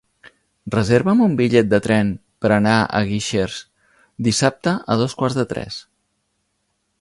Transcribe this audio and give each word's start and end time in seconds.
Reserva'm 0.75 1.19
un 1.25 1.35
bitllet 1.41 1.69
de 1.73 1.79
tren 1.87 2.09
per 2.45 2.51
anar 2.55 2.77
a 2.79 3.03
Guixers 3.11 3.59
dissabte 4.29 4.75
a 4.95 4.99
dos 5.03 5.17
quarts 5.21 5.39
de 5.43 5.47
tres. 5.53 5.79